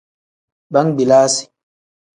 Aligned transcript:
Bangbilasi. 0.73 1.43